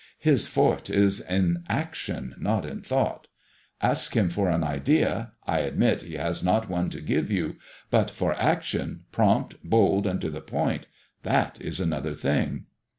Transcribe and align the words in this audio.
His 0.17 0.47
forte 0.47 0.89
is 0.89 1.19
in 1.21 1.63
action, 1.69 2.33
not 2.39 2.65
in 2.65 2.81
thought. 2.81 3.27
Ask 3.83 4.17
him 4.17 4.31
for 4.31 4.49
an 4.49 4.61
idea^ 4.61 5.29
I 5.45 5.59
admit 5.59 6.01
he 6.01 6.15
has 6.15 6.43
not 6.43 6.67
one 6.67 6.89
to 6.89 7.01
give 7.01 7.29
you— 7.29 7.57
but 7.91 8.09
for 8.09 8.33
action^ 8.33 9.01
prompt, 9.11 9.57
bold, 9.63 10.07
and 10.07 10.19
to 10.21 10.31
the 10.31 10.41
point— 10.41 10.87
that 11.21 11.61
is 11.61 11.79
another 11.79 12.15
thing." 12.15 12.65